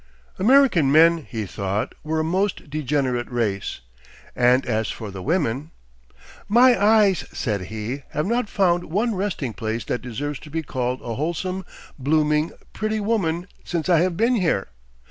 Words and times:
American 0.39 0.91
men, 0.91 1.27
he 1.29 1.45
thought, 1.45 1.93
were 2.03 2.19
a 2.19 2.23
most 2.23 2.71
degenerate 2.71 3.31
race. 3.31 3.81
And 4.35 4.65
as 4.65 4.89
for 4.89 5.11
the 5.11 5.21
women: 5.21 5.69
"My 6.49 6.75
eyes," 6.83 7.23
said 7.31 7.65
he, 7.65 8.01
"have 8.09 8.25
not 8.25 8.49
found 8.49 8.85
one 8.85 9.13
resting 9.13 9.53
place 9.53 9.85
that 9.85 10.01
deserves 10.01 10.39
to 10.39 10.49
be 10.49 10.63
called 10.63 11.01
a 11.03 11.13
wholesome, 11.13 11.65
blooming, 11.99 12.49
pretty 12.73 12.99
woman, 12.99 13.45
since 13.63 13.89
I 13.89 13.99
have 13.99 14.17
been 14.17 14.33
here. 14.37 14.69